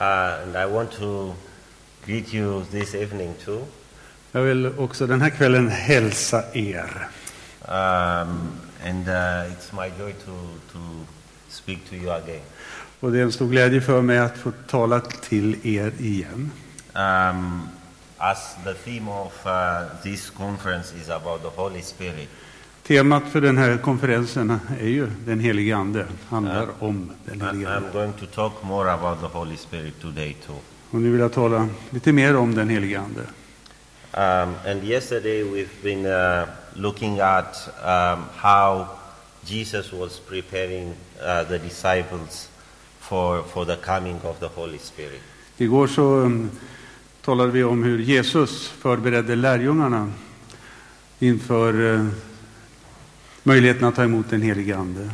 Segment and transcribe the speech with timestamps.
[0.00, 1.34] Uh, and I want to
[2.04, 3.66] greet you this evening too.
[4.32, 7.08] Jag vill också den här kvällen hälsa er.
[7.68, 10.32] Um, and uh, it's my joy to,
[10.72, 10.78] to
[11.48, 12.42] speak to you again.
[13.00, 16.52] Och det är en stor glädje för mig att få tala till er igen.
[16.94, 17.68] Um,
[18.18, 22.28] as the theme of uh, this conference is about the Holy Spirit,
[22.86, 27.76] Temat för den här konferensen är ju den helige Ande, handlar om den helige I'm
[27.76, 27.88] Ande.
[27.92, 30.56] going to talk more about the Holy Spirit today too.
[30.90, 33.20] Och nu vill jag tala lite mer om den helige Ande.
[33.20, 38.86] Um, and yesterday we've been uh, looking at um, how
[39.44, 42.48] Jesus was preparing uh, the disciples
[43.00, 45.20] for, for the coming of the Holy Spirit.
[45.56, 46.50] Igår så um,
[47.24, 50.12] talade vi om hur Jesus förberedde lärjungarna
[51.18, 52.08] inför uh,
[53.46, 55.10] möjligheten att ta emot den helige Ande.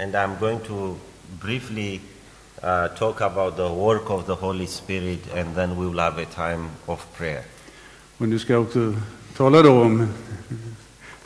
[0.00, 0.96] And I'm going to
[1.42, 2.00] briefly
[2.62, 6.26] uh, talk about the work of the Holy Spirit, and then we will have a
[6.34, 7.42] time of prayer.
[8.18, 8.94] Och nu ska jag också
[9.36, 10.08] tala då om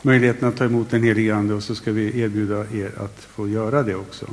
[0.01, 3.47] möjligheten att ta emot den helige Ande och så ska vi erbjuda er att få
[3.47, 4.25] göra det också.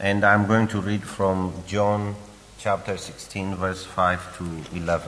[0.00, 2.14] And I'm going to read from John
[2.58, 4.44] chapter 16, verse 5 to
[4.76, 5.00] 11.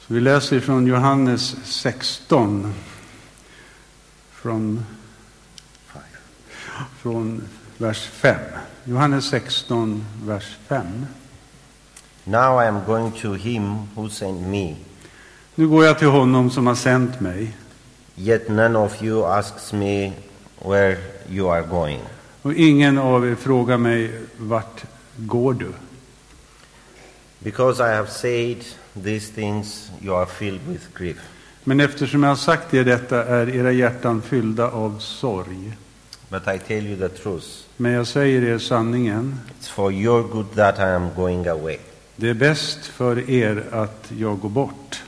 [0.00, 2.74] Så vi läser från Johannes 16.
[4.44, 4.84] Från,
[7.02, 8.36] från vers 5.
[8.84, 11.06] Johannes 16, vers 5.
[12.24, 14.76] Now I am going to him who sent me,
[15.54, 17.56] Nu går jag till honom som har sänt mig.
[18.16, 20.12] yet none of you asks me
[20.58, 20.98] where
[21.30, 22.00] you are going.
[22.42, 24.84] Och ingen av er frågar mig, vart
[25.16, 25.72] går du?
[27.38, 28.64] Because I have said
[29.04, 31.33] these things, you are filled with grief.
[31.64, 35.72] Men eftersom jag har sagt er detta är era hjärtan fyllda av sorg.
[36.28, 37.46] But I tell you the truth.
[37.76, 39.40] Men jag säger er sanningen.
[39.60, 41.78] It's for your good that I am going away.
[42.16, 45.02] Det är bäst för er att jag går bort.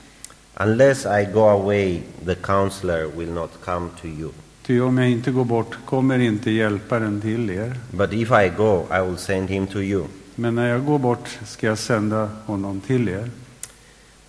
[0.54, 4.30] Unless I go away, the counselor will not come to you.
[4.66, 7.74] Ty om jag inte går bort kommer inte hjälparen till er.
[7.90, 10.04] But if I go, I will send him to you.
[10.34, 13.30] Men när jag går bort ska jag sända honom till er.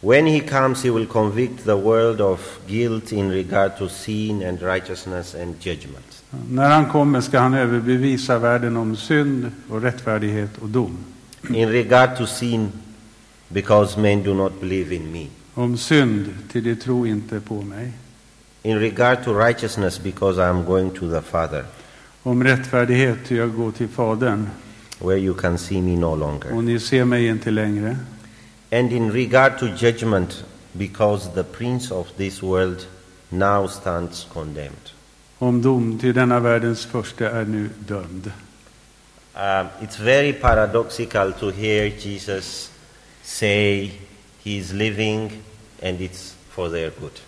[0.01, 4.61] When he comes, he will convict the world of guilt in regard to sin and
[4.61, 6.23] righteousness and judgment.
[6.49, 10.97] När han kommer ska han överbevisa världen om synd och rättfärdighet och dom.
[11.49, 12.71] In regard to sin,
[13.47, 15.27] because men do not believe in me.
[15.53, 17.91] Om synd, till de tror inte på mig.
[18.63, 21.63] In regard to righteousness, because I am going to the Father,
[22.23, 24.49] Om rättfärdighet, jag går till Fadern
[24.99, 26.53] where you can see me no longer.
[26.55, 27.97] och ni ser mig inte längre.
[28.71, 30.43] And in regard to judgment,
[30.77, 32.85] because the prince of this world
[33.31, 34.91] now stands condemned.
[35.39, 38.31] Om dom, ty denna världens första är nu dömd.
[39.35, 42.71] Um, it's very paradoxical to hear Jesus
[43.23, 43.91] say
[44.43, 45.31] he is living
[45.83, 47.19] and it's for their good.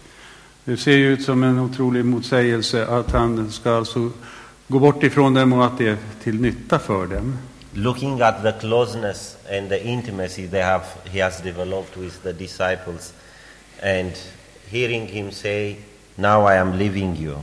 [0.66, 4.12] Det ser ju ut som en otrolig motsägelse att han ska alltså
[4.68, 7.38] gå bort ifrån dem och att det är till nytta för dem.
[7.84, 13.14] Looking at the closeness and the intimacy they have, he has developed with the disciples,
[13.84, 14.12] and
[14.70, 15.76] hearing him say,
[16.16, 17.36] "Now I am leaving you,"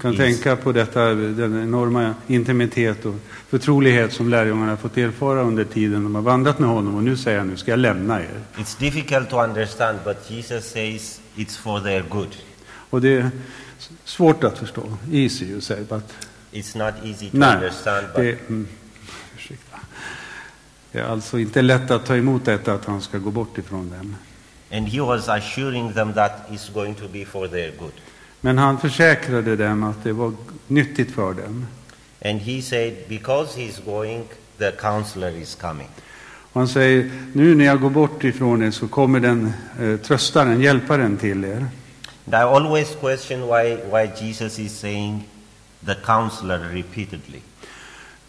[0.00, 3.14] kan is- tänka på detta, den enorma intimitet och
[3.48, 6.94] förtrolighet som lärjungarna fått erfara under tiden de har vandrat med honom.
[6.96, 8.40] Och nu säger han, nu ska jag lämna er.
[8.56, 12.36] It's difficult to understand, but Jesus says it's for their good.
[12.90, 13.30] Och det är
[14.04, 14.82] svårt att förstå.
[15.12, 16.04] Easy you say, but...
[16.52, 18.66] It's not easy to Nej, understand, but det, mm.
[20.98, 23.90] Det är alltså inte lätt att ta emot detta att han ska gå bort ifrån
[23.90, 24.16] dem.
[24.70, 27.92] and he was assuring them that it's going to be for their good.
[28.40, 30.32] Men han försäkrade dem att det var
[30.66, 31.66] nyttigt för dem.
[32.24, 34.24] And he said, because he's going,
[34.58, 35.88] the counselor is coming.
[36.52, 40.60] Och han säger, nu när jag går bort ifrån er så kommer den eh, tröstaren,
[40.60, 41.66] hjälparen till er.
[42.26, 45.28] And I always question why, why Jesus is saying
[45.86, 47.40] the counselor repeatedly.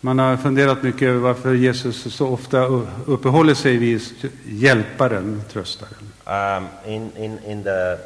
[0.01, 2.65] Man har funderat mycket över varför Jesus så ofta
[3.05, 4.01] uppehåller sig vid
[4.45, 5.93] hjälparen, tröstaren.
[6.25, 7.97] Um, in, in, in, the,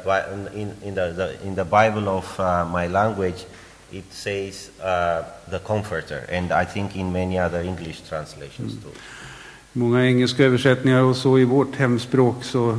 [0.54, 3.44] in, in, the, the, in the Bible of uh, my language,
[3.90, 8.90] it says uh, the comforter, and I think in many other English translations too.
[9.72, 12.78] I många engelska översättningar och så i vårt hemspråk så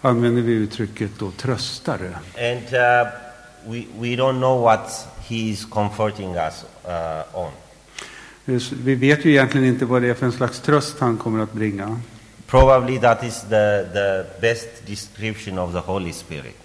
[0.00, 2.10] använder vi uttrycket då tröstare.
[2.38, 3.12] And uh,
[3.66, 7.50] we, we don't know what he is comforting us uh, on.
[8.84, 11.52] Vi vet ju egentligen inte vad det är för en slags tröst han kommer att
[11.52, 12.00] bringa.
[12.46, 16.56] Probably that is the, the best description of the Holy Spirit.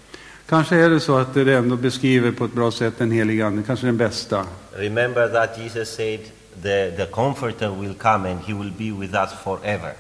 [0.49, 3.63] Kanske är det så att det ändå beskriver på ett bra sätt den heliga Ande,
[3.63, 4.45] kanske den bästa.
[4.71, 6.19] Remember that Jesus said,
[6.61, 9.93] the, the Comforter will come and he will be with us forever.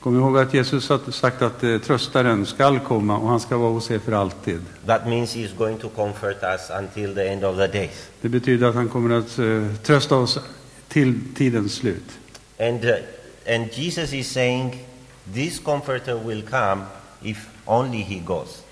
[0.00, 3.70] Kom ihåg att Jesus har sagt att eh, tröstaren skall komma och han ska vara
[3.70, 4.60] hos er för alltid.
[4.86, 8.08] That means he's going to comfort us until the end of the days.
[8.20, 10.38] Det betyder att han kommer att eh, trösta oss
[10.88, 12.18] till tidens slut.
[12.60, 12.96] And, uh,
[13.46, 14.78] and Jesus is saying,
[15.34, 16.82] this Comforter will come
[17.22, 18.62] if only he goes.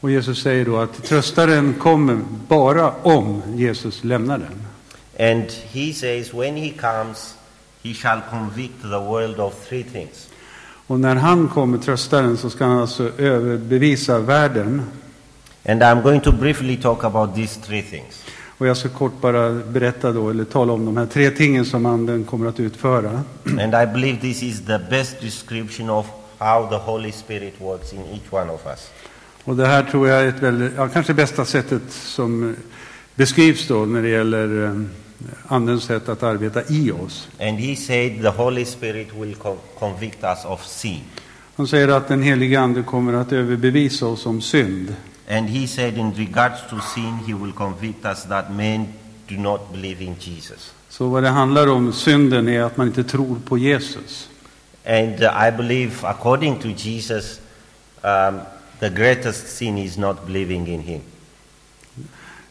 [0.00, 4.66] Och Jesus säger då att tröstaren kommer bara om Jesus lämnar den.
[5.30, 7.34] And he says, when he comes,
[7.82, 10.28] he shall convict the world of three things.
[10.86, 14.82] Och när han kommer, tröstaren, så ska han alltså överbevisa världen.
[15.68, 18.24] And I'm going to briefly talk about these three things.
[18.60, 21.86] Och jag ska kort bara berätta då, eller tala om de här tre tingen som
[21.86, 23.22] anden kommer att utföra.
[23.44, 26.06] And I believe this is the best description of
[26.38, 28.90] how the Holy Spirit works in each one of us.
[29.44, 32.56] Och det här tror jag är ett väldigt, ja, kanske bästa sättet som
[33.14, 34.80] beskrivs då när det gäller eh,
[35.48, 37.28] andens sätt att arbeta i oss.
[37.40, 41.00] And he said the Holy Spirit will co- convict us of sin.
[41.56, 44.94] Han säger att den helige ande kommer att överbevisa oss om synd.
[45.30, 48.92] And he said in regards to sin, he will convict us that men
[49.28, 50.74] do not believe in Jesus.
[50.88, 54.28] Så vad det handlar om, synden, är att man inte tror på Jesus.
[54.86, 57.40] And uh, I believe, according to Jesus,
[58.02, 58.40] um,
[58.80, 61.00] the greatest sin is not believing in him.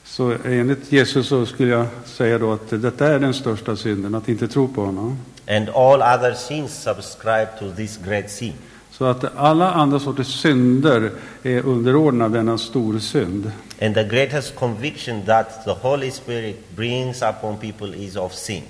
[0.03, 4.29] Så enligt Jesus så skulle jag säga då att detta är den största synden, att
[4.29, 5.17] inte tro på honom.
[5.47, 8.53] And all other sins subscribe to this great sin.
[8.99, 11.11] Så att alla andra sorters synder
[11.43, 13.51] är underordnade denna stor synd.
[13.81, 18.63] And the greatest conviction that the Holy Spirit brings upon people is of sin.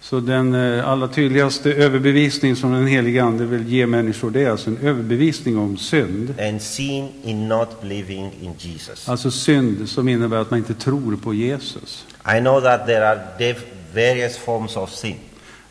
[0.00, 4.50] Så den eh, allra tydligaste överbevisning som den helige Ande vill ge människor, det är
[4.50, 6.34] alltså en överbevisning om synd.
[6.40, 9.08] And sin in not believing in Jesus.
[9.08, 12.06] Alltså synd som innebär att man inte tror på Jesus.
[12.36, 13.54] I know that there are
[13.94, 15.16] various forms of sin.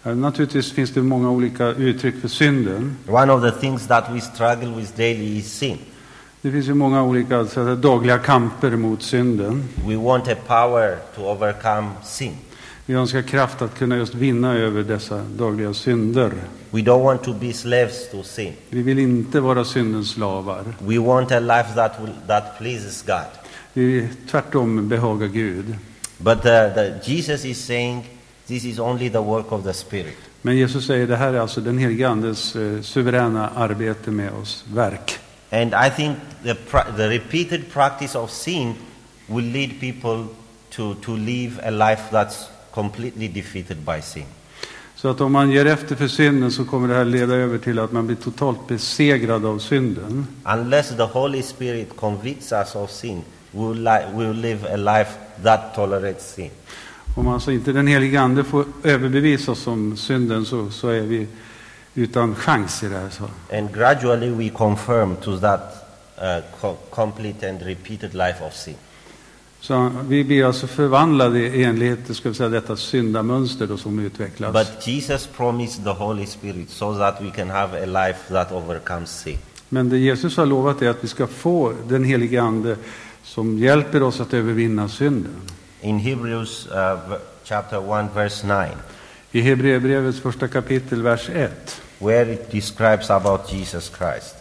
[0.07, 2.97] Eh, Naturligtvis finns det många olika uttryck för synden.
[3.07, 5.77] One of the things that we struggle with daily is sin.
[6.41, 9.63] Det finns ju många olika säga, dagliga kamper mot synden.
[9.87, 12.33] We want a power to overcome sin.
[12.85, 16.31] Vi önskar kraft att kunna just vinna över dessa dagliga synder.
[16.71, 18.53] We don't want to be slaves to sin.
[18.69, 20.63] Vi vill inte vara syndens slavar.
[20.79, 23.25] We want a life that, will, that pleases God.
[23.73, 25.75] Vi tvärtom behaga Gud.
[26.17, 28.03] But the, the, Jesus is saying
[28.47, 30.17] this is only the work of the Spirit.
[30.41, 34.65] Men Jesus säger det här är alltså den helige Andes eh, suveräna arbete med oss,
[34.73, 35.19] verk.
[35.51, 36.55] And I think the,
[36.97, 38.75] the repeated practice of sin
[39.27, 40.33] will lead people
[40.69, 44.25] to, to live a life that's completely defeated by sin.
[44.95, 47.79] Så att om man ger efter för synden så kommer det här leda över till
[47.79, 50.27] att man blir totalt besegrad av synden.
[50.45, 53.21] Unless the Holy Spirit convicts us of sin,
[53.51, 53.83] we will,
[54.13, 55.11] we will live a life
[55.43, 56.49] that tolerates sin.
[57.17, 61.27] Om alltså inte den helige Ande får överbevisa oss om synden så, så är vi
[61.95, 63.09] utan chans i det här.
[63.09, 63.23] Så.
[63.57, 68.75] And gradually we confirm to that uh, co- complete and repeated life of sin.
[69.59, 74.53] Så vi blir alltså förvandlade i enlighet ska vi säga, detta syndamönster då som utvecklas.
[74.53, 79.19] But Jesus promised the Holy Spirit so that we can have a life that overcomes
[79.19, 79.37] sin.
[79.69, 82.77] Men det Jesus har lovat är att vi ska få den helige Ande
[83.23, 85.31] som hjälper oss att övervinna synden.
[85.81, 88.77] In Hebrews uh, chapter 1, verse 9,
[89.31, 94.35] I Hebreerbrevets första kapitel, vers 1, where it describes about Jesus Christ.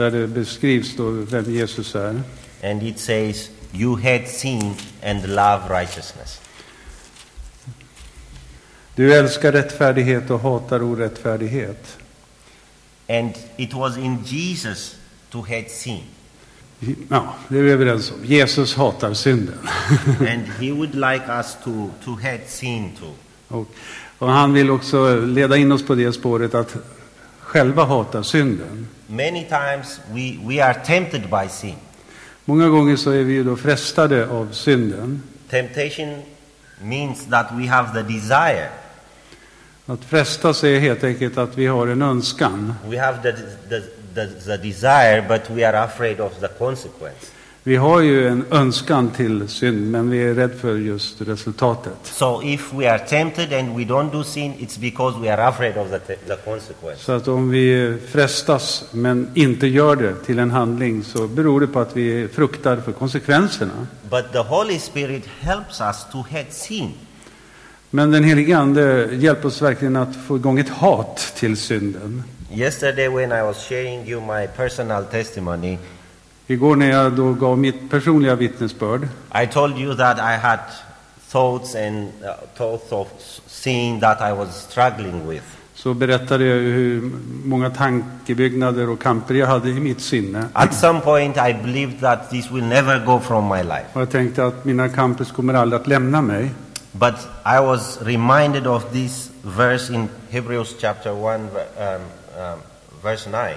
[0.00, 2.22] där det beskrivs då vem Jesus är.
[2.62, 6.40] And it says, You hate sin and love righteousness.
[8.94, 11.98] Du älskar rättfärdighet och hatar orättfärdighet.
[13.08, 14.96] And it was in Jesus
[15.30, 16.02] to hate sin.
[17.08, 18.24] Ja, det är vi överens om.
[18.24, 19.58] Jesus hatar synden.
[20.18, 23.12] and he would like us to, to hate sin too.
[23.48, 23.68] Och,
[24.18, 26.76] och han vill också leda in oss på det spåret att
[27.40, 28.88] själva hata synden.
[29.06, 31.76] Many times we, we are tempted by sin.
[32.44, 35.22] Många gånger så är vi ju då frestade av synden.
[35.50, 36.22] Temptation
[36.82, 38.68] means that we have the desire.
[39.86, 42.74] Att frestas är helt enkelt att vi har en önskan.
[42.88, 43.32] We have the,
[43.68, 47.26] the, the, the desire, but we are afraid of the consequence.
[47.62, 51.92] Vi har ju en önskan till synd, men vi är rädda för just resultatet.
[52.02, 55.76] So if we are tempted and we don't do sin, it's because we are afraid
[55.76, 57.04] of the, the consequence.
[57.04, 61.66] Så att om vi frestas men inte gör det till en handling så beror det
[61.66, 63.86] på att vi fruktar för konsekvenserna.
[64.10, 66.92] But the Holy Spirit helps us to hate sin.
[67.90, 72.22] Men den helige Ande hjälper oss verkligen att få igång ett hat till synden.
[72.52, 75.78] Yesterday, when I was sharing you my personal testimony,
[76.46, 79.08] Igår när jag då gav mitt personliga vittnesbörd
[79.42, 80.58] I told you that I had
[81.28, 83.08] thoughts and uh, thoughts of
[83.46, 85.44] sin that I was struggling with.
[85.74, 87.10] så berättade jag hur
[87.44, 90.44] många tankebyggnader och kamper jag hade i mitt sinne.
[90.52, 93.86] At some point, I believed that this will never go from my life.
[93.92, 96.50] Och jag tänkte att mina campus kommer aldrig att lämna mig.
[96.92, 97.14] But
[97.46, 102.00] I was reminded of this verse in Hebrews chapter 1, um, um,
[103.02, 103.56] verse 9.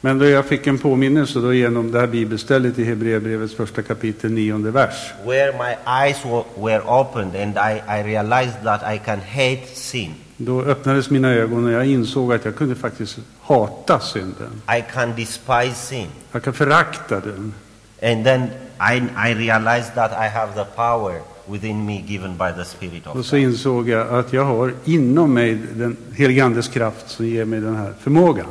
[0.00, 4.30] Men då jag fick en påminnelse då genom det här bibelstället i Hebreerbrevets första kapitel,
[4.30, 5.12] nionde vers.
[5.26, 10.14] where my eyes were, were opened and I, I realized that I can hate sin.
[10.36, 14.62] Då öppnades mina ögon och jag insåg att jag kunde faktiskt hata synden.
[14.78, 16.08] I can despise sin.
[16.32, 17.54] Jag kan förakta den.
[18.02, 18.48] And then
[18.92, 18.96] I,
[19.30, 23.24] I realized that I have the power within me given by the Spirit of Och
[23.24, 23.42] så God.
[23.44, 27.76] insåg jag att jag har inom mig den helige Andes kraft som ger mig den
[27.76, 28.46] här förmågan.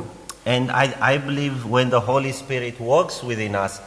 [0.46, 3.80] And I, I believe when the Holy Spirit works within us,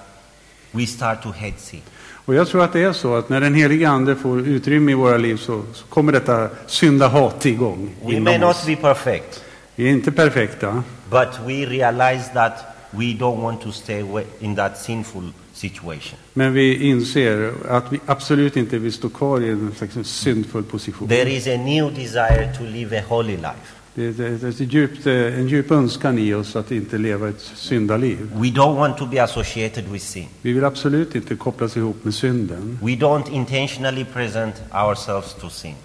[0.72, 1.82] we start to hate sin.
[2.26, 4.96] Och jag tror att det är så att när den helige Ande får utrymme i
[4.96, 8.66] våra liv så, så kommer detta syndahat igång We may inom not oss.
[8.66, 9.44] be perfect,
[9.76, 12.54] Vi är inte perfekta, but we realize that
[12.92, 15.24] we don't want to stay wa- in that sinful
[15.58, 16.20] situation.
[16.34, 21.08] men vi inser att vi absolut inte vill stå kvar i en slags syndfull position.
[21.08, 23.78] There is a new desire to live a holy life.
[23.96, 24.12] Det är
[24.42, 28.18] det är djupt, eh, en djup önskan i oss att inte leva ett syndaliv.
[28.34, 30.28] We don't want to be associated with sin.
[30.42, 32.80] Vi vill absolut inte kopplas ihop med synden.
[32.84, 35.76] We don't intentionally present ourselves to sin.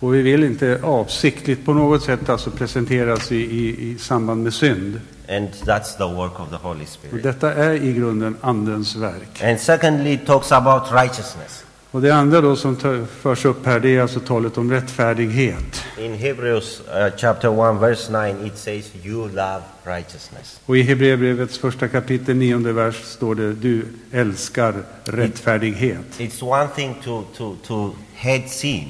[0.00, 4.54] Och vi vill inte avsiktligt på något sätt alltså presenteras i, i, i samband med
[4.54, 5.00] synd.
[5.28, 7.22] And that's the work of the Holy Och Spirit.
[7.22, 9.42] detta är i grunden Andens verk.
[9.42, 11.64] And secondly, it talks about righteousness.
[11.90, 15.82] Och det andra då som tar- förs upp här, det är alltså talet om rättfärdighet.
[15.98, 20.60] In Hebrews uh, chapter 1, verse 9, it says, You love righteousness.
[20.66, 26.04] Och i Hebreerbrevets första kapitel, nionde vers, står det du älskar rättfärdighet.
[26.18, 28.88] It's one thing to, to, to hate sin,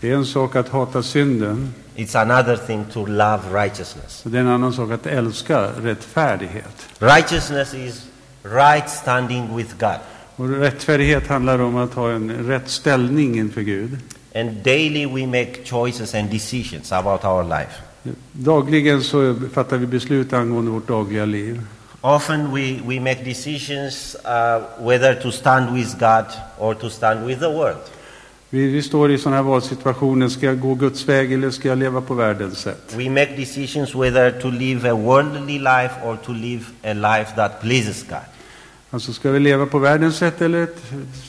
[0.00, 4.22] Det är en sak att hata synden, it's another thing to love righteousness.
[4.24, 6.88] det är en annan sak att älska rättfärdighet.
[6.98, 8.06] Righteousness is
[8.42, 9.98] right standing with God.
[10.36, 13.98] Och rättfärdighet handlar om att ha en rätt ställning inför Gud.
[14.34, 17.82] And daily we make choices and decisions about our life.
[18.32, 21.62] Dagligen så fattar vi beslut angående vårt dagliga liv.
[22.00, 26.24] Often we, we make decisions uh, whether to stand with God
[26.58, 27.80] or to stand with the world.
[28.50, 30.28] Vi, vi står i sådana här valsituationer.
[30.28, 32.94] Ska jag gå Guds väg eller ska jag leva på världens sätt?
[32.96, 37.60] We make decisions whether to live a worldly life or to live a life that
[37.60, 38.18] pleases God.
[38.90, 40.82] Alltså ska vi leva på världens sätt eller ett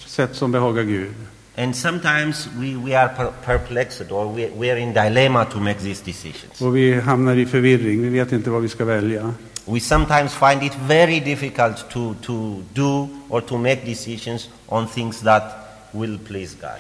[0.06, 1.14] sätt som behagar Gud?
[1.58, 5.80] And sometimes we, we are per- perplexed or we, we are in dilemma to make
[5.80, 6.62] these decisions.
[6.62, 8.02] Och vi hamnar i förvirring.
[8.02, 9.34] Vi vet inte vad vi ska välja.
[9.66, 15.22] We sometimes find it very difficult to, to do or to make decisions on things
[15.22, 15.44] that
[15.92, 16.80] will please God.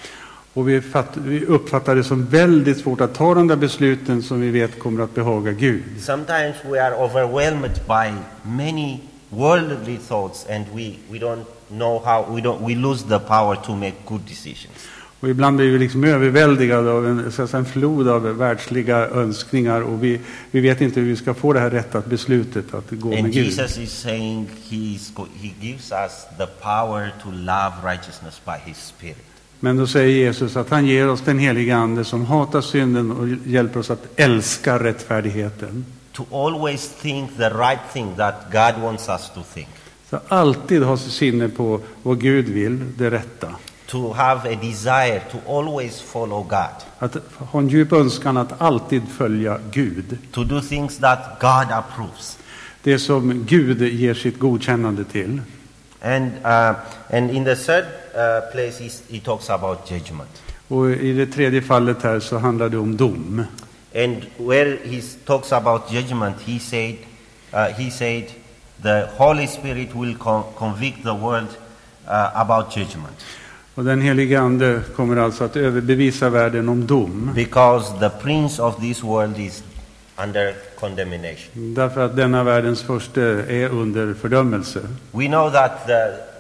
[0.54, 4.42] Och vi, fatt, vi uppfattar det som väldigt svårt att ta de där besluten som
[4.42, 5.84] vi vet kommer att behaga Gud.
[6.00, 8.14] Sometimes we are overwhelmed by
[8.44, 13.56] many worldly thoughts and we, we don't know how, we, don't, we lose the power
[13.56, 14.88] to make good decisions.
[15.20, 20.04] Och ibland blir vi liksom överväldigade av en, så en flod av världsliga önskningar och
[20.04, 20.20] vi,
[20.52, 23.34] vi vet inte hur vi ska få det här rätta beslutet att gå med And
[23.34, 23.46] Gud.
[23.46, 28.78] Jesus is saying he's go, he gives us the power to love righteousness by his
[28.78, 29.29] spirit.
[29.60, 33.28] Men då säger Jesus att han ger oss den heliga Ande som hatar synden och
[33.28, 35.86] hjälper oss att älska rättfärdigheten.
[36.12, 39.70] To always think the right thing that God wants us to think.
[40.10, 43.48] Så alltid ha sinne på vad Gud vill, det rätta.
[43.86, 46.84] To have a desire to always follow God.
[47.00, 50.18] Att ha en djup önskan att alltid följa Gud.
[50.32, 52.38] To do things that God approves.
[52.84, 55.42] Det som Gud ger sitt godkännande till.
[56.02, 56.76] And, uh,
[57.10, 57.86] and in the third
[58.16, 60.30] uh, place, he talks about judgment.
[60.68, 63.44] Och i det tredje fallet här så handlar det om dom.
[63.96, 66.96] And where he talks about judgment, he said,
[67.54, 68.24] uh, he said,
[68.84, 71.48] the Holy Spirit will con- convict the world
[72.08, 73.26] uh, about judgment
[73.76, 77.32] Och den helige Ande kommer alltså att överbevisa världen om dom.
[77.36, 79.64] because the prince of this world is
[80.24, 81.74] under condemnation.
[81.74, 84.80] Därför att denna världens första är under fördömelse.
[85.12, 85.94] We know that the,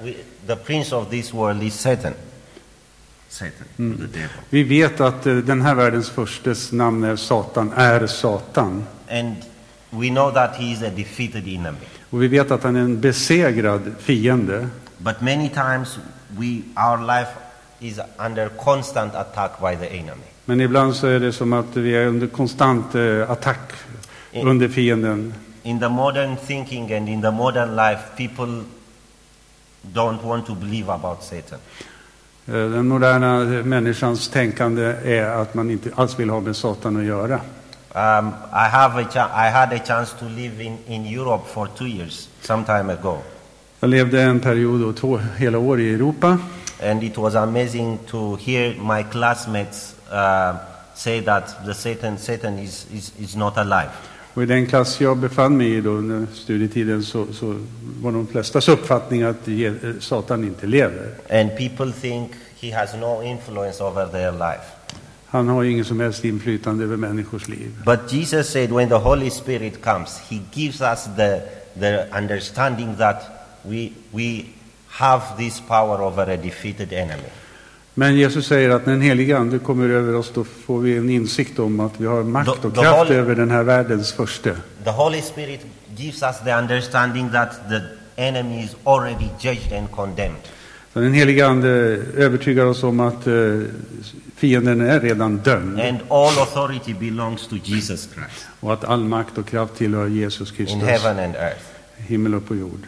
[0.03, 0.13] we,
[0.48, 2.13] the prince of this world is Satan.
[3.29, 4.29] Satan, the devil.
[4.50, 8.86] Vi vet att eh, den här världens förstes namn är Satan, är Satan.
[9.09, 9.36] And
[9.89, 11.88] we know that he is a defeated enemy.
[12.09, 14.69] Och vi vet att han är en besegrad fiende.
[14.98, 17.31] But many times we, our life
[17.79, 20.25] is under constant attack by the enemy.
[20.50, 23.72] Men ibland så är det som att vi är under konstant eh, attack
[24.34, 25.34] under fienden.
[25.63, 28.63] In the modern thinking and in the modern life, people
[29.94, 31.60] don't want to believe about Satan.
[32.48, 37.03] Eh, Den moderna människans tänkande är att man inte alls vill ha med Satan att
[37.03, 37.36] göra.
[37.36, 41.88] Um, I, have a I had a chance to live in, in Europe for two
[41.88, 43.18] years, some time ago.
[43.79, 46.38] Jag levde en period och två hela år i Europa.
[46.84, 50.56] And it was amazing to hear my classmates Uh,
[50.96, 53.89] say that the Satan, Satan is, is, is not alive.
[54.34, 57.56] Och i den klass jag befann mig i då, under studietiden så, så
[58.01, 61.10] var de flestas uppfattning att Je- eh, Satan inte lever.
[61.32, 64.63] And people think he has no influence over their life.
[65.28, 67.72] Han har ingen som helst inflytande över människors liv.
[67.86, 71.42] But Jesus said when the Holy Spirit comes, he gives us the,
[71.80, 73.22] the understanding that
[73.63, 74.44] we, we
[74.88, 77.30] have this power over a defeated enemy.
[77.93, 81.10] Men Jesus säger att när den helige Ande kommer över oss då får vi en
[81.10, 84.50] insikt om att vi har makt och the kraft Holy- över den här världens första.
[84.84, 85.62] The Holy Spirit
[85.98, 87.81] gives us the understanding that the
[88.22, 90.41] enemy is already judged and condemned.
[90.93, 91.69] Så den helige Ande
[92.17, 93.34] övertygar oss om att eh,
[94.36, 99.38] fienden är redan dömd And all authority belongs to Jesus Christ och att all makt
[99.38, 101.62] och kraft tillhör Jesus in Kristus, heaven and earth.
[101.98, 102.81] himmel och på jord.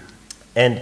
[0.56, 0.76] And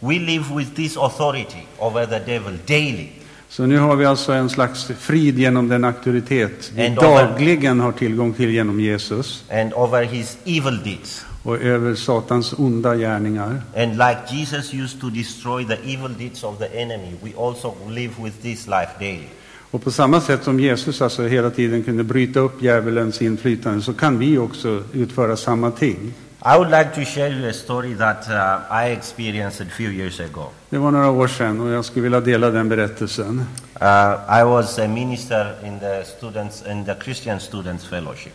[0.00, 3.08] we live with this authority over the devil daily.
[3.48, 7.80] Så nu har vi alltså en slags frid genom den auktoritet vi And over- dagligen
[7.80, 11.24] har tillgång till genom Jesus and over his evil deeds.
[11.42, 13.62] och över Satans onda gärningar.
[13.76, 18.12] And like Jesus used to destroy the evil deeds of the enemy, we also live
[18.24, 19.28] with this life daily.
[19.70, 23.92] Och på samma sätt som Jesus alltså hela tiden kunde bryta upp djävulens inflytande så
[23.92, 26.12] kan vi också utföra samma ting.
[26.54, 30.20] I would like to share you a story that uh, I experienced a few years
[30.20, 30.50] ago.
[30.70, 33.46] Det var några år sedan och jag skulle vilja dela den berättelsen.
[33.82, 38.32] Uh, I was a minister in the students in the Christian Students Fellowship,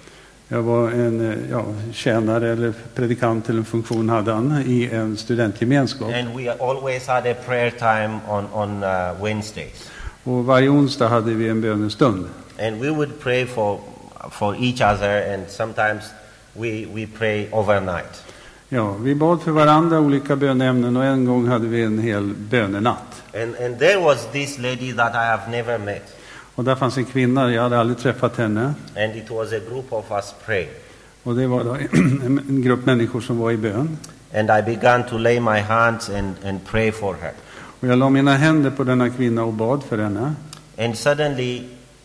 [0.47, 5.17] Jag var en eh, ja, tjänare eller predikant eller en funktion hade han i en
[5.17, 6.09] studentgemenskap.
[6.13, 9.89] and we always had a prayer time on on uh, Wednesdays,
[10.23, 12.25] Och varje onsdag hade vi en bönestund.
[12.59, 13.79] and we would pray for
[14.31, 16.03] for each other, and sometimes
[16.53, 18.23] we we pray overnight.
[18.69, 23.21] Ja, vi bad för varandra olika böneämnen och en gång hade vi en hel bönenatt.
[23.35, 26.03] And and there was this lady that I have never met,
[26.55, 28.73] Och där fanns en kvinna, jag hade aldrig träffat henne.
[28.95, 30.69] and it was a group of us praying.
[31.23, 31.73] Och det var då
[32.23, 33.97] en grupp människor som var i bön.
[34.35, 37.31] And I began to lay my hands and, and pray for her.
[37.79, 40.33] Och jag la mina händer på denna kvinna och bad för henne.
[40.79, 41.57] And suddenly,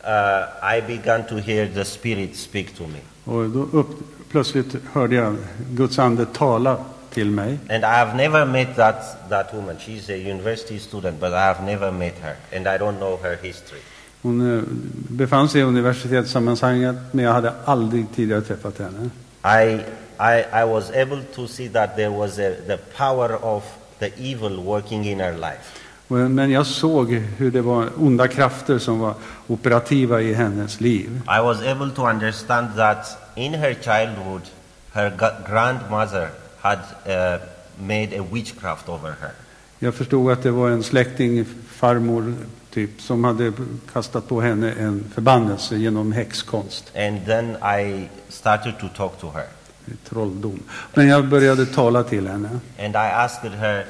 [0.04, 2.98] uh, I began to hear the Spirit speak to me.
[3.24, 3.88] Och då upp,
[4.36, 5.36] plötsligt hörde jag
[5.70, 6.76] Guds ande tala
[7.10, 7.58] till mig.
[7.70, 9.76] And I have never met that, that woman.
[9.78, 12.36] She's a university student, but I have never met her.
[12.56, 13.80] And I don't know her history.
[14.22, 14.62] Hon eh,
[15.08, 19.10] befann sig i universitetssammanhanget men jag hade aldrig tidigare träffat henne.
[19.44, 19.74] I,
[20.18, 23.64] I, I was able to see that there was a, the power of
[23.98, 25.80] the evil working in her life.
[26.08, 29.14] Men jag såg hur det var onda krafter som var
[29.46, 31.20] operativa i hennes liv.
[31.38, 34.42] I was able to understand that in her childhood,
[34.92, 35.10] her
[35.46, 37.38] grandmother had uh,
[37.78, 39.30] made a witchcraft over her.
[39.78, 42.34] Jag förstod att det var en släkting, farmor
[42.70, 43.52] typ, som hade
[43.92, 49.46] kastat på henne en förbannelse genom häxkonst, And then I started to talk to her.
[50.08, 50.62] trolldom.
[50.94, 52.48] Men jag började tala till henne.
[52.78, 53.84] And I asked her,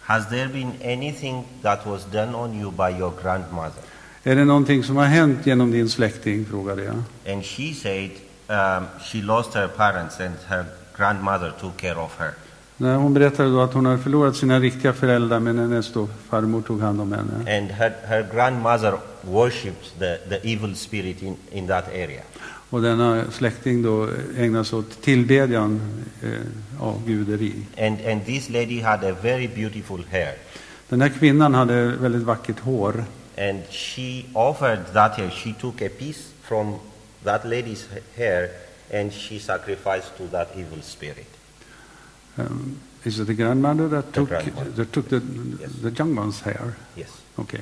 [0.00, 3.82] Has there been anything that was done on you by your grandmother?
[4.24, 6.44] Är det någonting som har hänt genom din släkting?
[6.44, 7.02] frågade jag.
[7.34, 8.10] And she said
[8.52, 10.64] um, she lost her parents and her
[10.96, 12.34] grandmother took care of her.
[12.76, 16.62] När hon berättade då att hon hade förlorat sina riktiga föräldrar men hennes då farmor
[16.62, 17.58] tog hand om henne.
[17.58, 22.22] And her, her grandmother worshipped the, the evil spirit in, in that area.
[22.70, 25.80] Och denna släkting då ägnade sig åt tillbedjan
[26.22, 27.52] eh, av guderi.
[27.78, 30.34] And, and this lady had a very beautiful hair.
[30.88, 33.04] Den här kvinnan hade väldigt vackert hår.
[33.38, 35.30] And she offered that hair.
[35.30, 36.74] She took a piece from
[37.24, 38.50] that lady's hair
[38.92, 41.26] and she sacrificed to that evil spirit.
[42.38, 44.70] Um, is it the grandmother that The took, grandmother.
[44.70, 45.20] that took the,
[45.60, 45.70] Yes.
[45.82, 46.74] the young one's hair?
[46.96, 47.08] Yes.
[47.36, 47.60] Okej.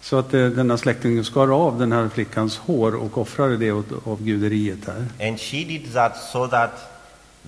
[0.00, 3.86] Så att eh, denna släkting skar av den här flickans hår och offrade det åt
[4.06, 5.28] av guderiet här.
[5.28, 6.70] And she did that so that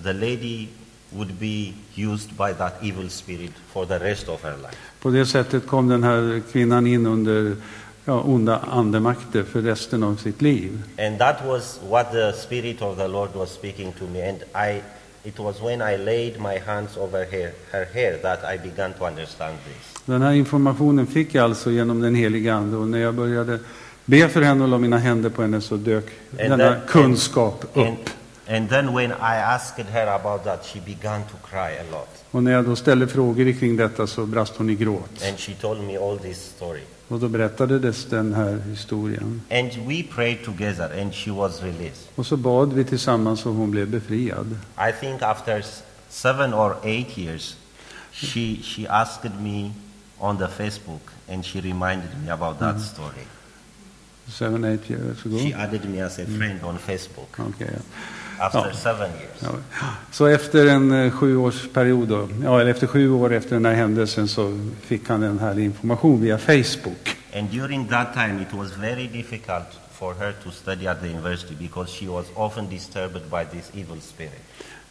[0.03, 0.67] the lady
[1.11, 4.75] would be used by that evil spirit for the rest of her life.
[5.01, 7.55] På det sättet kom den här kvinnan in under
[8.05, 10.81] ja, onda andemakter för resten av sitt liv.
[10.99, 14.29] And that was what the Spirit of the Lord was speaking to me.
[14.29, 14.37] And
[14.71, 14.81] I,
[15.23, 19.05] it was when I laid my hands over her, her hair that I began to
[19.07, 20.03] understand this.
[20.05, 23.59] Den här informationen fick jag alltså genom den heliga Ande och när jag började
[24.05, 26.05] be för henne och la mina händer på henne så dök
[26.39, 28.09] And denna that- kunskap And, upp.
[28.49, 32.07] And then when I asked her about that, she began to cry a lot.
[32.31, 35.23] Och när jag då ställde frågor kring detta så brast hon i gråt.
[35.29, 36.81] And she told me all this story.
[37.15, 39.41] Och då berättades den här historien.
[39.51, 42.07] And we prayed together and she was released.
[42.15, 44.57] Och så bad vi tillsammans och hon blev befriad.
[44.89, 45.65] I think after
[46.09, 47.55] seven or eight years,
[48.11, 49.71] she, she asked me
[50.19, 53.25] on the Facebook and she reminded me about that story.
[54.27, 55.37] Seven, eight years ago.
[55.37, 57.65] She added me as a friend on Facebook ja.
[58.39, 59.39] After seven years.
[59.39, 59.49] Ja.
[60.11, 64.27] Så efter en eh, sjuårsperiod, då, ja, eller efter sju år efter den här händelsen
[64.27, 67.17] så fick han den här information via Facebook.
[67.35, 71.55] And during that time, it was very difficult for her to study at the university
[71.59, 74.41] because she was often disturbed by this evil spirit.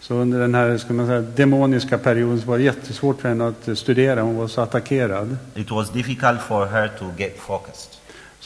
[0.01, 3.79] Så under den här ska man säga, demoniska perioden var det jättesvårt för henne att
[3.79, 4.23] studera.
[4.23, 5.37] Hon var så attackerad.
[5.55, 7.91] It was difficult for her to get focused.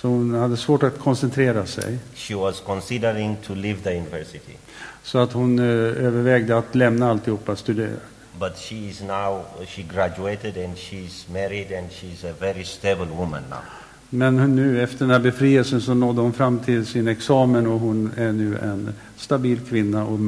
[0.00, 1.98] Så hon hade svårt att koncentrera sig.
[2.14, 4.52] She was considering to leave the university.
[5.02, 5.64] Så att hon eh,
[6.06, 8.00] övervägde att lämna alltihopa och studera.
[8.40, 13.42] But she is now, she graduated and she's married and she's a very stable woman
[13.50, 13.58] now.
[14.10, 18.12] Men nu efter den här befrielsen så nådde hon fram till sin examen och hon
[18.16, 20.18] är nu en stabil kvinna och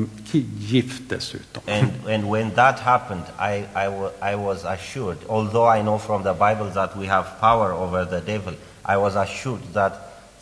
[0.59, 1.63] gift dessutom.
[1.67, 3.87] And, and when that happened, I, I,
[4.33, 8.33] I was assured, although I know from the Bible that we have power over the
[8.33, 8.55] devil,
[8.89, 9.93] I was assured that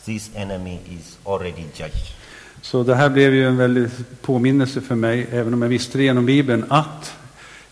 [0.05, 2.13] this enemy is already judged.
[2.61, 3.89] Så det här blev ju en väldig
[4.21, 7.13] påminnelse för mig, även om jag visste det genom Bibeln, att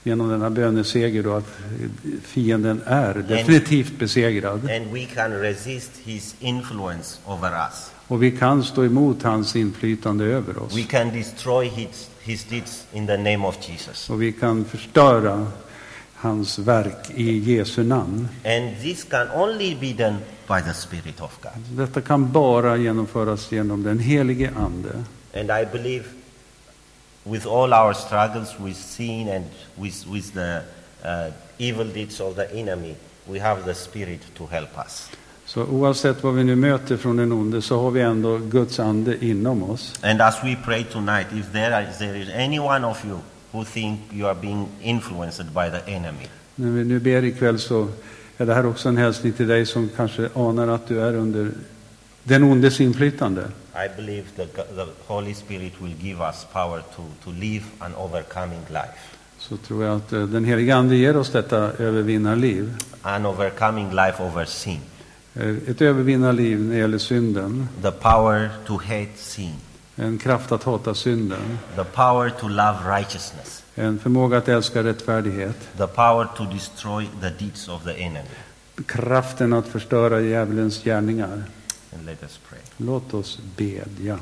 [0.03, 1.57] genom denna böneseger då att
[2.23, 4.69] fienden är definitivt besegrad.
[4.71, 7.91] And we can resist his influence over us.
[8.07, 10.77] Och vi kan stå emot hans inflytande över oss.
[10.77, 14.09] We can destroy his, his deeds in the name of Jesus.
[14.09, 15.47] Och vi kan förstöra
[16.17, 18.27] hans verk i Jesu namn.
[18.45, 21.77] And this can only be done by the Spirit of God.
[21.77, 25.03] Detta kan bara genomföras genom den helige Ande.
[25.33, 26.03] And I believe
[27.23, 30.61] with all our struggles with sin and with, with the
[31.03, 32.95] uh, evil deeds of the enemy,
[33.27, 35.09] we have the Spirit to help us.
[35.45, 39.25] Så oavsett vad vi nu möter från den onde så har vi ändå Guds ande
[39.25, 39.93] inom oss.
[40.03, 43.19] And as we pray tonight, if there, are, there is any one of you
[43.51, 47.87] who think you are being influenced by the enemy, När vi nu ber ikväll så
[48.37, 51.51] är det här också en hälsning till dig som kanske anar att du är under
[52.23, 53.41] den ondes inflytande.
[53.75, 58.61] I believe the, the Holy Spirit will give us power to, to live an overcoming
[58.69, 58.97] life.
[59.39, 62.73] Så tror jag att eh, den helige Ande ger oss detta övervinnarliv.
[63.01, 64.79] An overcoming life over sin.
[65.35, 67.67] Eh, Ett övervinnarliv när det gäller synden.
[67.81, 69.53] The power to hate sin.
[69.99, 71.59] En kraft att hata synden.
[71.75, 73.63] The power to love righteousness.
[73.75, 75.57] En förmåga att älska rättfärdighet.
[75.77, 78.29] The power to destroy the deeds of the enemy.
[78.85, 81.43] Kraften att förstöra djävulens gärningar.
[81.93, 82.59] And let us pray.
[82.77, 84.19] Låt oss bedja.